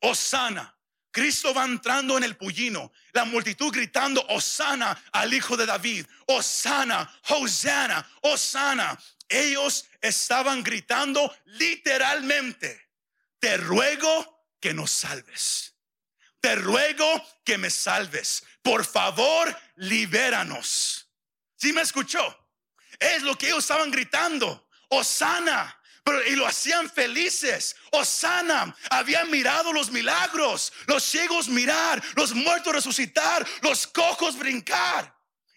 [0.00, 0.73] Osana.
[1.14, 7.08] Cristo va entrando en el pullino, la multitud gritando, Osana al hijo de David, Osana,
[7.28, 8.98] Hosanna, Osana.
[9.28, 12.90] Ellos estaban gritando literalmente,
[13.38, 15.76] te ruego que nos salves.
[16.40, 18.42] Te ruego que me salves.
[18.60, 21.08] Por favor, libéranos.
[21.54, 22.50] Si me escuchó?
[22.98, 24.68] Es lo que ellos estaban gritando.
[24.88, 27.74] Osana, pero, y lo hacían felices.
[27.90, 35.12] Osana, habían mirado los milagros, los ciegos mirar, los muertos resucitar, los cojos brincar.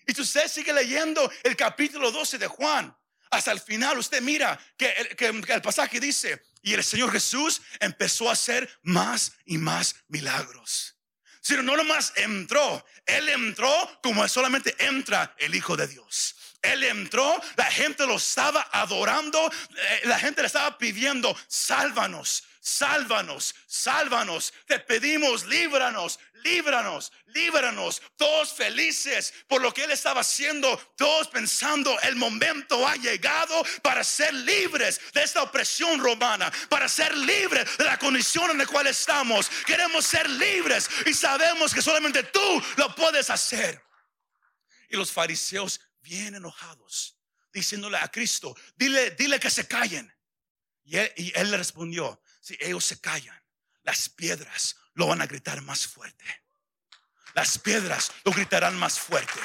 [0.07, 2.95] Y si usted sigue leyendo el capítulo 12 de Juan,
[3.29, 8.33] hasta el final usted mira que el, pasaje dice, y el Señor Jesús empezó a
[8.33, 10.95] hacer más y más milagros.
[11.41, 16.36] Sino no nomás entró, Él entró como solamente entra el Hijo de Dios.
[16.61, 23.55] Él entró, la gente lo estaba adorando, eh, la gente le estaba pidiendo, sálvanos, sálvanos,
[23.67, 31.27] sálvanos, te pedimos, líbranos, líbranos, líbranos, todos felices por lo que Él estaba haciendo, todos
[31.29, 37.77] pensando, el momento ha llegado para ser libres de esta opresión romana, para ser libres
[37.77, 39.49] de la condición en la cual estamos.
[39.65, 43.81] Queremos ser libres y sabemos que solamente tú lo puedes hacer.
[44.89, 47.17] Y los fariseos bien enojados,
[47.51, 50.13] diciéndole a Cristo, dile, dile que se callen.
[50.83, 53.41] Y él, y él le respondió, si ellos se callan,
[53.83, 56.25] las piedras lo van a gritar más fuerte.
[57.33, 59.39] Las piedras lo gritarán más fuerte.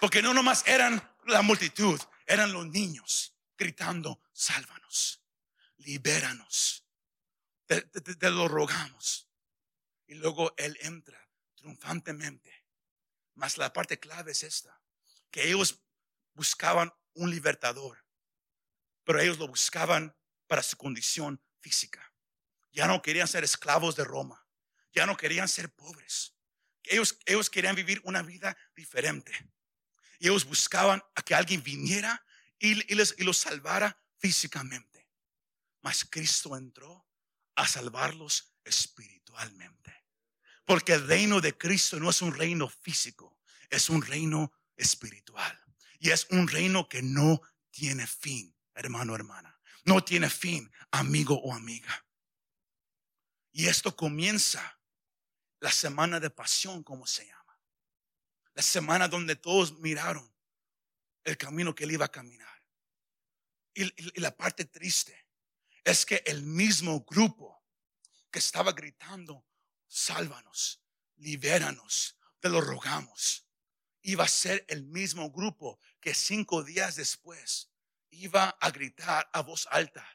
[0.00, 5.22] Porque no nomás eran la multitud, eran los niños gritando, sálvanos,
[5.78, 6.84] libéranos,
[7.66, 9.28] te, te lo rogamos.
[10.06, 12.66] Y luego Él entra triunfantemente.
[13.34, 14.81] Mas la parte clave es esta,
[15.32, 15.82] que ellos
[16.34, 18.04] buscaban un libertador,
[19.02, 20.14] pero ellos lo buscaban
[20.46, 22.12] para su condición física.
[22.70, 24.46] Ya no querían ser esclavos de Roma.
[24.92, 26.34] Ya no querían ser pobres.
[26.84, 29.32] Ellos, ellos querían vivir una vida diferente.
[30.18, 32.24] Y ellos buscaban a que alguien viniera
[32.58, 35.08] y, les, y los salvara físicamente.
[35.80, 37.06] Mas Cristo entró
[37.56, 40.04] a salvarlos espiritualmente.
[40.64, 45.58] Porque el reino de Cristo no es un reino físico, es un reino espiritual.
[45.98, 47.40] Y es un reino que no
[47.70, 49.52] tiene fin, hermano, hermana
[49.84, 52.06] no tiene fin, amigo o amiga.
[53.52, 54.80] Y esto comienza
[55.60, 57.60] la semana de pasión, como se llama.
[58.54, 60.30] La semana donde todos miraron
[61.24, 62.48] el camino que él iba a caminar.
[63.74, 65.26] Y, la parte triste
[65.84, 67.64] es que el mismo grupo
[68.30, 69.46] que estaba gritando,
[69.88, 70.82] sálvanos,
[71.16, 73.46] libéranos, te lo rogamos,
[74.02, 77.70] iba a ser el mismo grupo que cinco días después
[78.10, 80.06] iba a gritar a voz alta,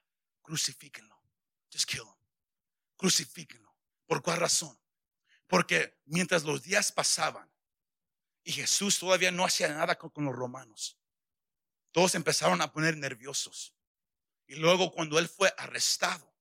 [0.41, 1.17] crucifíquenlo.
[1.71, 2.15] Just kill him.
[2.95, 3.75] Crucifíquenlo.
[4.05, 4.79] ¿Por cuál razón?
[5.47, 7.51] Porque mientras los días pasaban
[8.43, 10.97] y Jesús todavía no hacía nada con, los romanos,
[11.91, 13.75] todos empezaron a poner nerviosos.
[14.45, 16.33] Y luego cuando él fue arrestado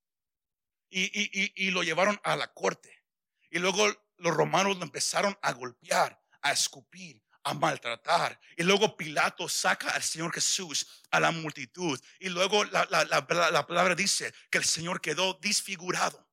[0.88, 3.04] y, y, y, lo llevaron a la corte,
[3.50, 3.86] y luego
[4.18, 8.38] los romanos lo empezaron a golpear, a escupir, a maltratar.
[8.56, 11.98] Y luego Pilato saca al Señor Jesús a la multitud.
[12.18, 16.28] Y luego la, palabra dice que el Señor quedó disfigurado.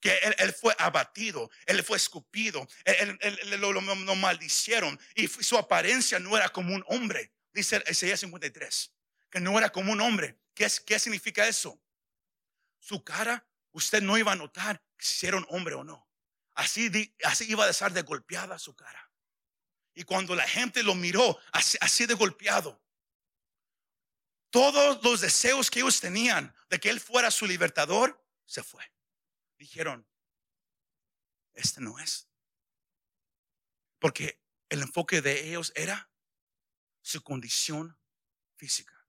[0.00, 3.18] Que él, fue abatido, él fue escupido, él,
[3.60, 3.80] lo,
[4.16, 8.92] maldicieron y su apariencia no era como un hombre, dice Isaías 53,
[9.30, 10.40] que no era como un hombre.
[10.54, 11.80] ¿Qué, qué significa eso?
[12.80, 16.08] Su cara, usted no iba a notar si era un hombre o no.
[16.54, 19.11] Así, así iba a estar de golpeada su cara.
[19.94, 22.80] Y cuando la gente lo miró así, de golpeado,
[24.50, 28.84] todos los deseos que ellos tenían de que él fuera su libertador, se fue.
[29.58, 30.06] Dijeron,
[31.54, 32.28] este no es.
[33.98, 36.10] Porque el enfoque de ellos era
[37.02, 37.98] su condición
[38.56, 39.06] física.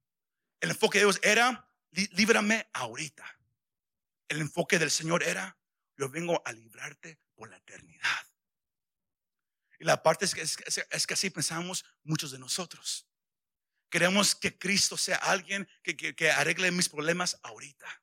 [0.60, 3.38] El enfoque de ellos era, líbrame ahorita.
[4.28, 5.58] El enfoque del Señor era,
[5.96, 8.26] yo vengo a librarte por la eternidad.
[9.84, 13.06] La parte es que, es, que así pensamos muchos de nosotros.
[13.90, 18.02] Queremos que Cristo sea alguien que, que, arregle mis problemas ahorita.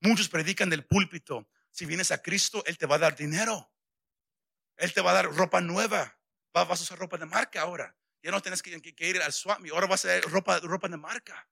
[0.00, 1.48] Muchos predican del púlpito.
[1.70, 3.72] Si vienes a Cristo, Él te va a dar dinero.
[4.76, 6.20] Él te va a dar ropa nueva.
[6.52, 7.96] Vas a usar ropa de marca ahora.
[8.22, 9.70] Ya no tienes que, ir al Swami.
[9.70, 11.48] Ahora vas a usar ropa, ropa de marca.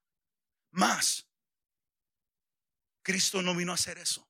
[0.73, 1.27] Más.
[3.01, 4.29] Cristo no vino a hacer eso.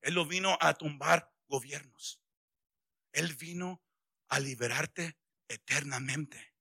[0.00, 2.20] Él lo vino a tumbar gobiernos.
[3.12, 3.82] Él vino
[4.28, 5.18] a liberarte
[5.48, 6.54] eternamente.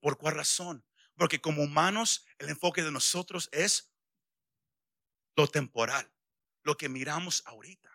[0.00, 0.84] ¿Por cuál razón?
[1.16, 3.92] Porque como humanos el enfoque de nosotros es
[5.36, 6.12] lo temporal,
[6.62, 7.90] lo que miramos ahorita.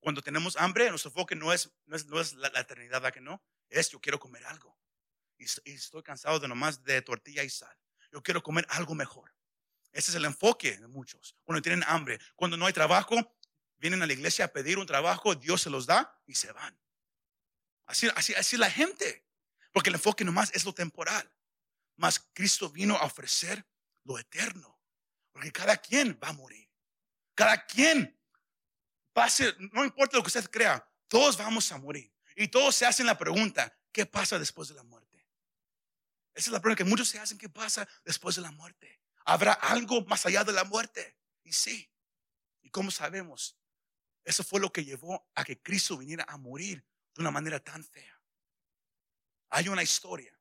[0.00, 3.42] Cuando tenemos hambre, nuestro enfoque no es, no es, la, eternidad, ¿verdad que no?
[3.70, 4.76] Es yo quiero comer algo.
[5.38, 7.76] Y estoy cansado de nomás de tortilla y sal.
[8.10, 9.32] Yo quiero comer algo mejor.
[9.92, 11.36] Ese es el enfoque de muchos.
[11.44, 13.36] Cuando tienen hambre, cuando no hay trabajo,
[13.78, 16.81] vienen a la iglesia a pedir un trabajo, Dios se los da y se van.
[17.92, 19.26] Así, la gente.
[19.72, 21.30] Porque el enfoque nomás es lo temporal.
[21.96, 23.66] Mas Cristo vino a ofrecer
[24.04, 24.80] lo eterno.
[25.32, 26.68] Porque cada quien va a morir.
[27.34, 28.18] Cada quien
[29.12, 32.12] pase, no importa lo que usted crea, todos vamos a morir.
[32.36, 35.26] Y todos se hacen la pregunta, ¿qué pasa después de la muerte?
[36.34, 39.00] Esa es la pregunta que muchos se hacen, ¿qué pasa después de la muerte?
[39.24, 41.18] ¿Habrá algo más allá de la muerte?
[41.44, 41.90] Y sí.
[42.62, 43.58] ¿Y cómo sabemos?
[44.24, 47.84] Eso fue lo que llevó a que Cristo viniera a morir de una manera tan
[47.84, 48.20] fea.
[49.50, 50.38] Hay una historia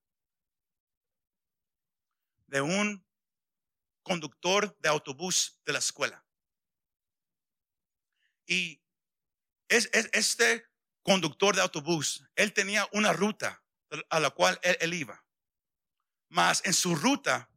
[2.47, 3.05] de un
[4.03, 6.25] conductor de autobús de la escuela.
[8.45, 8.81] Y
[9.67, 10.65] es, este
[11.03, 13.63] conductor de autobús, él tenía una ruta
[14.09, 15.25] a la cual él, iba.
[16.29, 17.49] Mas en su ruta,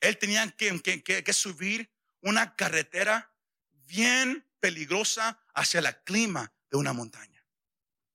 [0.00, 3.34] él tenía que, que subir una carretera
[3.72, 7.31] bien peligrosa hacia la clima de una montaña.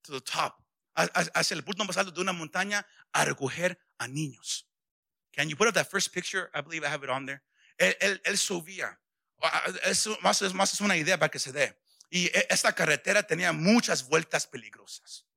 [0.08, 0.56] To the top.
[0.96, 4.67] Hacia el punto más alto de una montaña a recoger a niños.
[5.34, 6.50] Can you put up that first picture?
[6.56, 7.43] I believe I have it on there.
[7.78, 9.00] Él, él, subía.
[9.84, 11.78] Es más, es más es una idea para que se dé.
[12.10, 15.28] Y e, esta carretera tenía muchas vueltas peligrosas.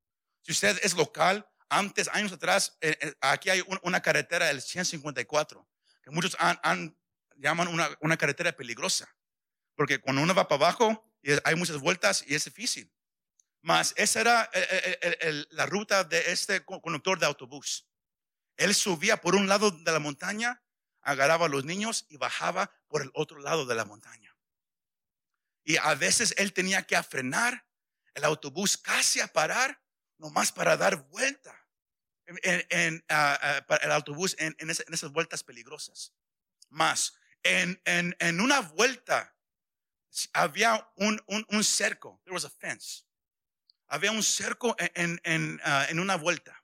[0.40, 5.68] Si usted es local, antes, años atrás, eh, eh, aquí hay una carretera del 154,
[6.02, 6.96] que muchos han,
[7.36, 9.14] llaman una, una carretera peligrosa.
[9.74, 11.12] Porque cuando uno va para abajo,
[11.44, 12.90] hay muchas vueltas y es difícil.
[13.62, 17.86] Mas esa era eh, la ruta de este conductor de autobús.
[18.56, 20.62] Él subía por un lado de la montaña,
[21.02, 24.36] agarraba a los niños y bajaba por el otro lado de la montaña.
[25.64, 27.66] Y a veces él tenía que frenar
[28.14, 29.80] el autobús casi a parar,
[30.18, 31.56] nomás para dar vuelta
[32.26, 36.12] en, ah, ah, el autobús en, esas vueltas peligrosas.
[36.68, 37.80] Más, en,
[38.40, 39.34] una vuelta
[40.32, 43.04] había un, un, cerco, there was a fence.
[43.90, 46.56] Había un cerco en, ah, una vuelta.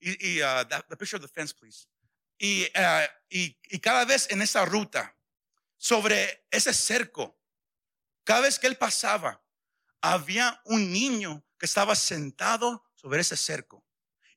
[0.00, 1.86] Y, y uh, the, picture of the fence, please.
[2.38, 5.14] Y, uh, y, y cada vez en esa ruta,
[5.76, 7.38] sobre ese cerco,
[8.24, 9.42] cada vez que él pasaba,
[10.00, 13.84] había un niño que estaba sentado sobre ese cerco.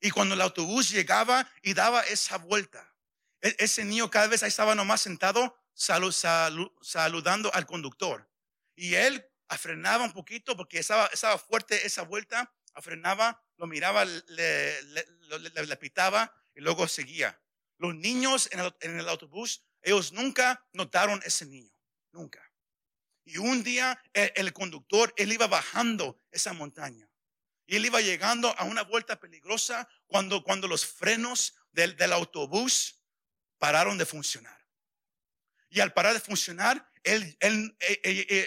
[0.00, 2.94] Y cuando el autobús llegaba y daba esa vuelta,
[3.40, 8.28] e, ese niño cada vez ahí estaba nomás sentado saludando al conductor.
[8.74, 14.82] Y él frenaba un poquito porque estaba, estaba fuerte esa vuelta frenaba, lo miraba, le,
[14.82, 17.40] le, pitaba y luego seguía.
[17.78, 21.72] Los niños en el, autobús, ellos nunca notaron ese niño,
[22.12, 22.42] nunca.
[23.24, 27.08] Y un día el, conductor, él iba bajando esa montaña.
[27.66, 33.02] Y él iba llegando a una vuelta peligrosa cuando, cuando los frenos del, del autobús
[33.58, 34.56] pararon de funcionar.
[35.68, 37.76] Y al parar de funcionar, el, el,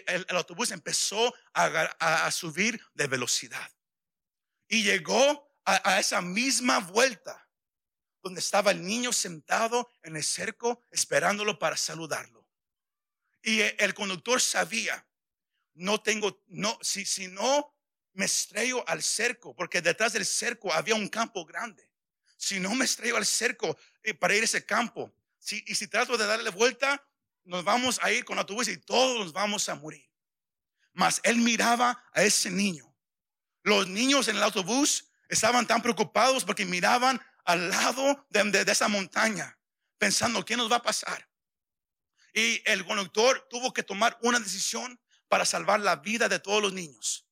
[0.06, 1.66] el, autobús empezó a,
[2.26, 3.72] a, subir de velocidad.
[4.68, 7.48] Y llegó a, esa misma vuelta
[8.22, 12.46] donde estaba el niño sentado en el cerco esperándolo para saludarlo.
[13.42, 15.08] Y el conductor sabía,
[15.76, 17.74] no tengo, no, si, si no
[18.12, 21.90] me estrello al cerco, porque detrás del cerco había un campo grande.
[22.36, 25.88] Si no me estrello al cerco eh, para ir a ese campo, si, y si
[25.88, 27.02] trato de darle vuelta,
[27.50, 30.10] nos vamos a ir con autobús y todos vamos a morir.
[30.94, 32.90] Mas él miraba a ese niño
[33.64, 39.58] los niños en el autobús estaban tan preocupados porque miraban al lado de, esa montaña,
[39.98, 41.28] pensando, ¿qué nos va a pasar?
[42.34, 46.74] Y el conductor tuvo que tomar una decisión para salvar la vida de todos los
[46.74, 47.28] niños.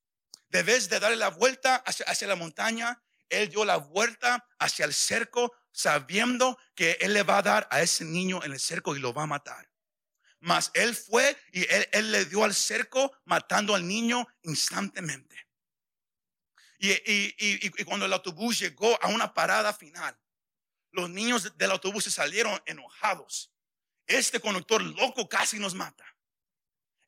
[0.48, 4.86] De vez de darle la vuelta hacia, hacia la montaña, él dio la vuelta hacia
[4.86, 8.96] el cerco, sabiendo que él le va a dar a ese niño en el cerco
[8.96, 9.67] y lo va a matar.
[10.40, 15.46] Mas él fue y él, le dio al cerco, matando al niño instantáneamente.
[16.78, 20.16] Y, cuando el autobús llegó a una parada final,
[20.92, 23.52] los niños del autobús se salieron enojados.
[24.06, 26.04] Este conductor loco casi nos mata.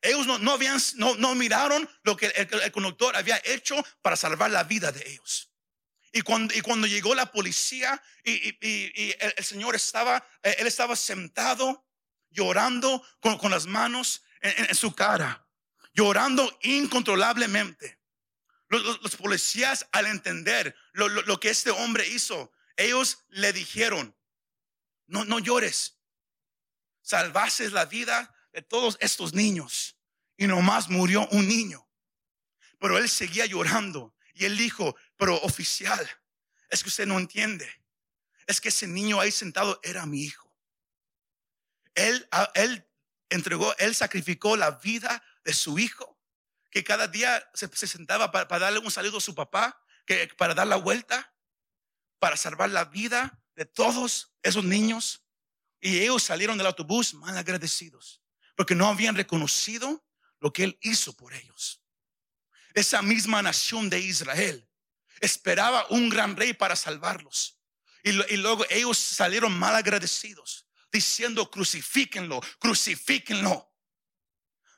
[0.01, 4.51] Ellos no, no, habían, no, no miraron lo que el, conductor había hecho para salvar
[4.51, 5.51] la vida de ellos.
[6.11, 8.57] Y cuando, y cuando llegó la policía y,
[9.19, 11.85] el, Señor estaba, eh, él estaba sentado
[12.31, 15.47] llorando con, las manos en su cara,
[15.93, 17.99] llorando incontrolablemente.
[18.69, 24.15] Los, policías al entender lo, que este hombre hizo, ellos le dijeron,
[25.07, 25.99] no, no llores,
[27.01, 29.97] salvases la vida de todos estos niños.
[30.37, 31.87] Y nomás murió un niño.
[32.79, 36.09] Pero él seguía llorando y él dijo, pero oficial,
[36.69, 37.69] es que usted no entiende.
[38.47, 40.50] Es que ese niño ahí sentado era mi hijo.
[41.95, 42.27] Él,
[43.29, 46.17] entregó, él sacrificó la vida de su hijo
[46.71, 50.67] que cada día se, sentaba para, darle un saludo a su papá, que para dar
[50.67, 51.33] la vuelta,
[52.17, 55.25] para salvar la vida de todos esos niños.
[55.81, 58.21] Y ellos salieron del autobús mal agradecidos,
[58.55, 60.05] porque no habían reconocido
[60.39, 61.83] lo que él hizo por ellos.
[62.73, 64.67] Esa misma nación de Israel
[65.19, 67.59] esperaba un gran rey para salvarlos.
[68.03, 73.73] Y luego ellos salieron mal agradecidos, diciendo, crucifíquenlo, crucifíquenlo,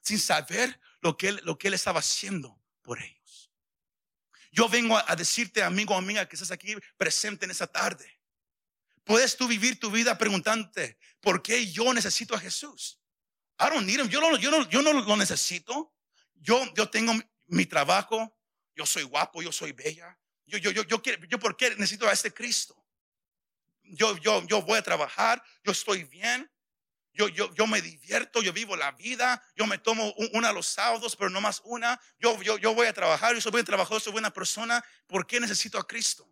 [0.01, 3.51] sin saber lo que él, lo que él estaba haciendo por ellos.
[4.51, 8.19] Yo vengo a, decirte, amigo o amiga, que estás aquí presente en esa tarde.
[9.03, 12.99] Puedes tú vivir tu vida preguntándote, ¿por qué yo necesito a Jesús?
[13.59, 14.09] I don't need him.
[14.09, 15.93] Yo no, yo no, yo no lo necesito.
[16.35, 17.13] Yo, yo tengo
[17.47, 18.37] mi trabajo.
[18.75, 20.17] Yo soy guapo, yo soy bella.
[20.45, 22.82] Yo, yo, yo, yo, quiero, yo, ¿por qué necesito a este Cristo?
[23.83, 26.49] Yo, yo, yo voy a trabajar, yo estoy bien,
[27.13, 31.15] yo, yo, yo me divierto, yo vivo la vida, yo me tomo una los sábados,
[31.15, 31.99] pero no más una.
[32.17, 34.83] Yo, yo, yo voy a trabajar, yo soy buen trabajador, soy buena persona.
[35.05, 36.27] ¿Por qué necesito a Cristo?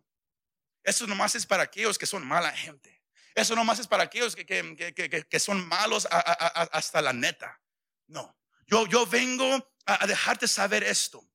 [0.82, 3.00] Eso nomás es para aquellos que son mala gente.
[3.34, 7.60] Eso nomás es para aquellos que, que, que, que son malos hasta la neta.
[8.08, 8.36] No,
[8.66, 11.28] yo, yo vengo a, dejarte saber esto.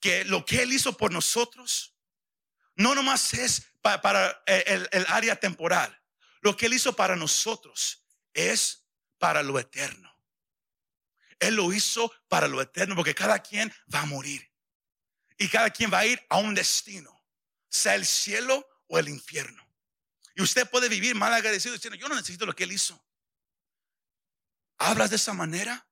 [0.00, 1.93] Que lo que Él hizo por nosotros
[2.76, 6.00] no nomás es para, el, el área temporal.
[6.40, 8.84] Lo que Él hizo para nosotros es
[9.18, 10.14] para lo eterno.
[11.38, 14.50] Él lo hizo para lo eterno porque cada quien va a morir.
[15.36, 17.24] Y cada quien va a ir a un destino,
[17.68, 19.66] sea el cielo o el infierno.
[20.34, 23.02] Y usted puede vivir mal agradecido diciendo, yo no necesito lo que Él hizo.
[24.78, 25.86] Hablas de esa manera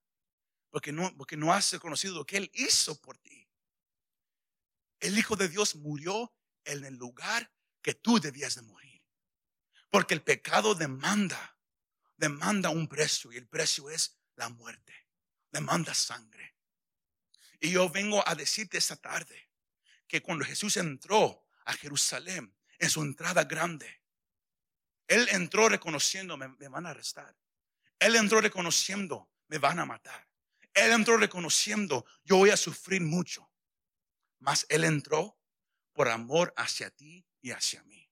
[0.71, 3.49] porque no, porque no has reconocido lo que Él hizo por ti.
[5.01, 6.33] El Hijo de Dios murió
[6.65, 7.51] en el lugar
[7.81, 9.03] que tú debías de morir.
[9.91, 11.57] Porque el pecado demanda,
[12.17, 14.95] demanda un precio y el precio es la muerte.
[15.51, 16.57] Demanda sangre.
[17.61, 19.51] Y yo vengo a decirte esta tarde
[20.09, 24.03] que cuando Jesús entró a Jerusalén, en su entrada grande,
[25.07, 27.37] él entró reconociendo, me, van a arrestar.
[27.99, 30.27] Él entró reconociendo, me van a matar.
[30.75, 33.49] Él entró reconociendo, yo voy a sufrir mucho.
[34.39, 35.39] Mas Él entró
[35.93, 38.11] por amor hacia ti y hacia mí.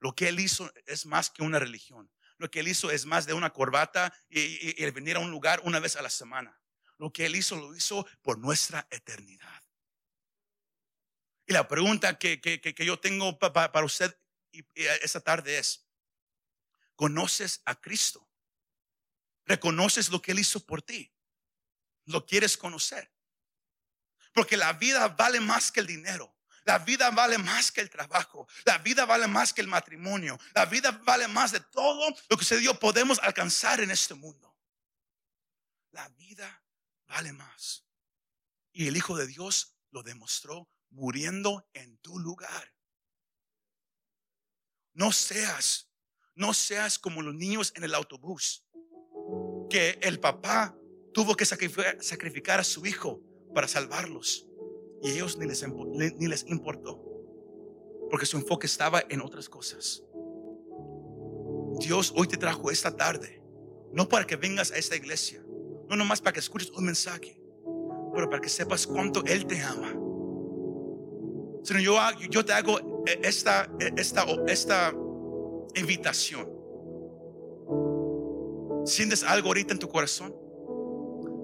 [0.00, 2.10] Lo que Él hizo es más que una religión.
[2.38, 5.80] Lo que Él hizo es más de una corbata y, venir a un lugar una
[5.80, 6.60] vez a la semana.
[6.96, 9.62] Lo que Él hizo lo hizo por nuestra eternidad.
[11.46, 12.40] Y la pregunta que,
[12.78, 14.16] yo tengo para usted
[14.76, 15.88] esta tarde es,
[16.94, 18.28] conoces a Cristo.
[19.44, 21.12] Reconoces lo que Él hizo por ti.
[22.04, 23.12] Lo quieres conocer.
[24.32, 26.37] Porque la vida vale más que el dinero.
[26.68, 28.46] La vida vale más que el trabajo.
[28.66, 30.38] La vida vale más que el matrimonio.
[30.54, 34.54] La vida vale más de todo lo que se dio podemos alcanzar en este mundo.
[35.92, 36.62] La vida
[37.06, 37.86] vale más.
[38.70, 42.74] Y el Hijo de Dios lo demostró muriendo en tu lugar.
[44.92, 45.88] No seas
[46.34, 48.64] no seas como los niños en el autobús,
[49.68, 50.76] que el papá
[51.14, 53.20] tuvo que sacrificar a su hijo
[53.52, 54.47] para salvarlos.
[55.02, 55.64] Y ellos ni les,
[56.18, 57.00] ni les importó,
[58.10, 60.02] porque su enfoque estaba en otras cosas.
[61.78, 63.40] Dios hoy te trajo esta tarde,
[63.92, 65.42] no para que vengas a esta iglesia,
[65.88, 67.40] no nomás para que escuches un mensaje,
[68.12, 69.92] pero para que sepas cuánto Él te ama.
[71.62, 71.96] Sino yo,
[72.30, 74.94] yo te hago esta, esta, esta
[75.74, 76.48] invitación.
[78.84, 80.34] ¿Sientes algo ahorita en tu corazón?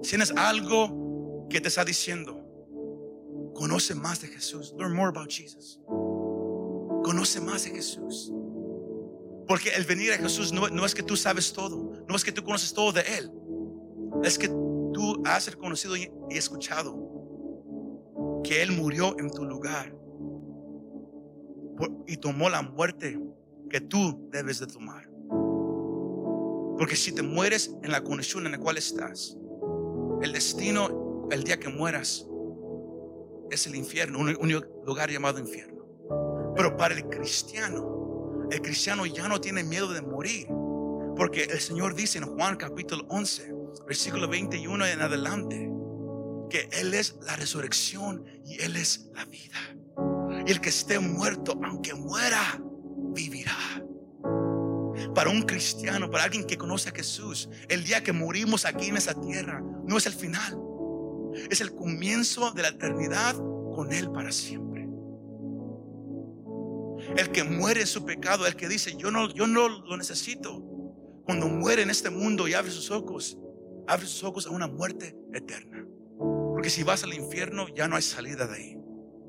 [0.01, 2.44] ¿Sientes algo que te está diciendo?
[3.55, 4.73] Conoce más de Jesús.
[4.77, 5.79] Learn more about Jesus.
[7.03, 8.31] Conoce más de Jesús.
[9.47, 12.43] Porque el venir a Jesús no, es que tú sabes todo, no es que tú
[12.43, 13.31] conoces todo de Él,
[14.23, 16.97] es que tú has reconocido y escuchado
[18.43, 19.95] que Él murió en tu lugar
[22.07, 23.19] y tomó la muerte
[23.69, 25.09] que tú debes de tomar.
[26.77, 29.37] Porque si te mueres en la condición en la cual estás,
[30.21, 32.27] el destino, el día que mueras,
[33.51, 34.51] es el infierno, un,
[34.85, 35.85] lugar llamado infierno.
[36.55, 40.47] Pero para el cristiano, el cristiano ya no tiene miedo de morir.
[41.15, 43.53] Porque el Señor dice en Juan capítulo 11,
[43.87, 45.71] versículo 21 en adelante,
[46.49, 49.75] que Él es la resurrección y Él es la vida.
[50.45, 52.61] Y el que esté muerto, aunque muera,
[53.13, 53.57] vivirá.
[55.13, 58.97] Para un cristiano, para alguien que conoce a Jesús, el día que morimos aquí en
[58.97, 60.57] esa tierra no es el final,
[61.49, 64.87] es el comienzo de la eternidad con Él para siempre.
[67.17, 70.63] El que muere en su pecado, el que dice, yo no, yo no lo necesito,
[71.25, 73.37] cuando muere en este mundo y abre sus ojos,
[73.87, 75.85] abre sus ojos a una muerte eterna.
[76.17, 78.77] Porque si vas al infierno, ya no hay salida de ahí.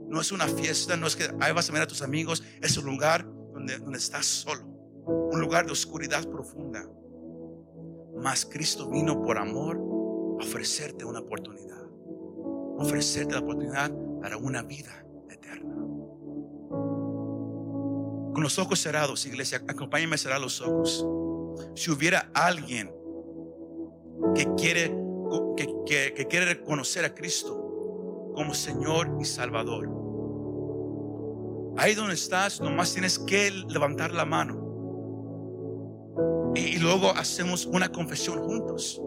[0.09, 2.77] No es una fiesta, no es que ahí vas a ver a tus amigos, es
[2.77, 6.89] un lugar donde, estás solo, un lugar de oscuridad profunda.
[8.17, 11.76] Mas Cristo vino por amor a ofrecerte una oportunidad,
[12.79, 15.75] ofrecerte la oportunidad para una vida eterna.
[18.33, 21.07] Con los ojos cerrados, iglesia, acompáñenme a cerrar los ojos.
[21.75, 22.93] Si hubiera alguien
[24.35, 24.95] que quiere,
[25.87, 29.97] que, quiere reconocer a Cristo como Señor y Salvador,
[31.79, 34.63] Ahí donde estás, nomás tienes que levantar la mano.
[36.55, 38.99] Y, luego hacemos una confesión juntos.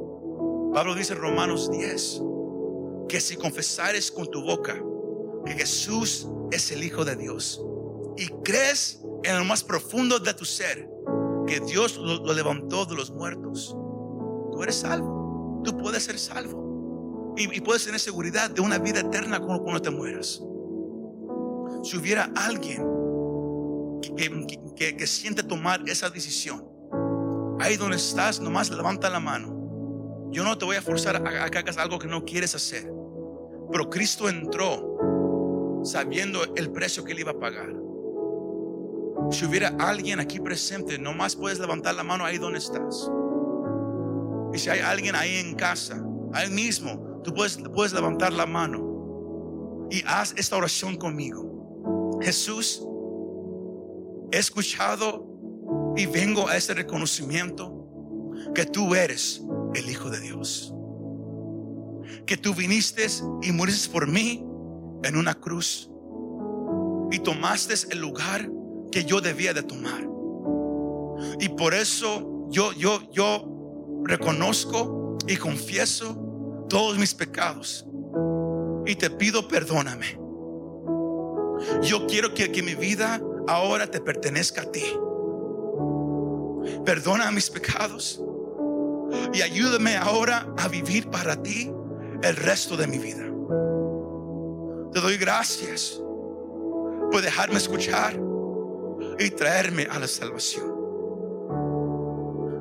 [0.71, 2.21] Pablo dice en Romanos 10
[3.09, 4.81] que si confesares con tu boca
[5.45, 7.61] que Jesús es el Hijo de Dios
[8.15, 10.89] y crees en lo más profundo de tu ser
[11.47, 13.75] que Dios lo, levantó de los muertos,
[14.51, 15.61] tú eres salvo.
[15.63, 17.33] Tú puedes ser salvo.
[17.35, 20.41] Y, puedes tener seguridad de una vida eterna cuando, cuando te mueras.
[21.83, 22.85] Si hubiera alguien
[24.15, 26.65] que, que, siente tomar esa decisión,
[27.59, 30.27] ahí donde estás, nomás levanta la mano.
[30.31, 32.98] Yo no te voy a forzar a, que hagas algo que no quieres hacer.
[33.71, 37.73] Pero Cristo entró sabiendo el precio que él iba a pagar.
[39.31, 43.11] Si hubiera alguien aquí presente, nomás puedes levantar la mano ahí donde estás.
[44.53, 46.03] Y si hay alguien ahí en casa,
[46.33, 52.17] ahí mismo, tú puedes, puedes levantar la mano y haz esta oración conmigo.
[52.21, 52.83] Jesús,
[54.31, 55.27] he escuchado
[55.95, 57.79] y vengo a este reconocimiento
[58.55, 59.43] que tú eres
[59.75, 60.73] el Hijo de Dios.
[62.29, 63.07] Que tú viniste
[63.41, 64.45] y muriste por mí
[65.03, 65.89] en una cruz
[67.09, 68.47] y tomaste el lugar
[68.91, 70.07] que yo debía de tomar.
[71.39, 77.87] Y por eso yo yo yo reconozco y confieso todos mis pecados
[78.85, 80.19] y te pido perdóname.
[81.81, 84.85] Yo quiero que, que mi vida ahora te pertenezca a ti.
[86.85, 88.21] Perdona mis pecados
[89.33, 91.71] y ayúdame ahora a vivir para ti
[92.23, 93.25] el resto de mi vida.
[94.93, 96.01] Te doy gracias
[97.11, 98.19] por dejarme escuchar
[99.19, 100.77] y traerme a la salvación.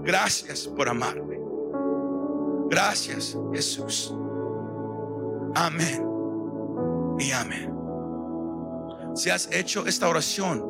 [0.02, 1.38] Gracias por amarme.
[2.70, 4.14] Gracias Jesús.
[5.54, 6.06] Amén
[7.18, 7.78] y amén
[9.18, 10.64] si has hecho esta oración,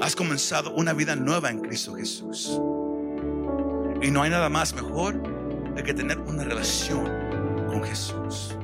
[0.00, 2.60] has comenzado una vida nueva en Cristo Jesús.
[4.02, 5.22] Y no hay nada más mejor
[5.74, 7.04] de que tener una relación
[7.68, 8.56] con Jesús.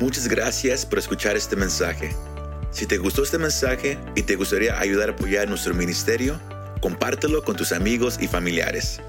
[0.00, 2.14] Muchas gracias por escuchar este mensaje.
[2.70, 6.38] Si te gustó este mensaje y te gustaría ayudar a apoyar nuestro ministerio,
[6.80, 9.00] compártelo con tus amigos y familiares.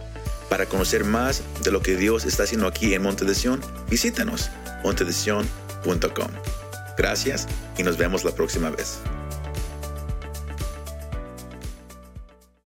[0.50, 4.50] Para conocer más de lo que Dios está haciendo aquí en Monte de Sion, visítanos
[4.84, 6.32] montedesion.com.
[6.98, 9.00] Gracias y nos vemos la próxima vez.